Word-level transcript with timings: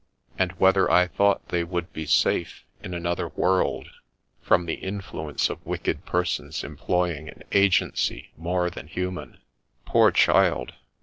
And 0.35 0.53
whether 0.53 0.89
I 0.89 1.05
thought 1.05 1.49
they 1.49 1.63
would 1.63 1.93
be 1.93 2.07
safe, 2.07 2.65
in 2.81 2.95
another 2.95 3.27
world, 3.27 3.89
from 4.41 4.65
the 4.65 4.73
influence 4.73 5.47
of 5.47 5.63
wicked 5.63 6.07
persons 6.07 6.63
employing 6.63 7.29
an 7.29 7.43
agency 7.51 8.31
more 8.35 8.71
than 8.71 8.87
human?" 8.87 9.37
Poor 9.85 10.09
child 10.09 10.73